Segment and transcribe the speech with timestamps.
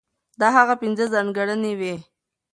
[0.39, 1.95] دا هغه پنځه ځانګړنې وې،